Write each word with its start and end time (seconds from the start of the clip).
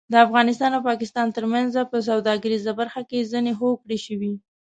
د 0.11 0.13
افغانستان 0.25 0.71
او 0.73 0.81
پاکستان 0.89 1.27
ترمنځ 1.37 1.71
په 1.91 1.97
سوداګریزه 2.09 2.71
برخه 2.79 3.01
کې 3.09 3.27
ځینې 3.31 3.51
هوکړې 3.59 3.97
شوې 4.05 4.31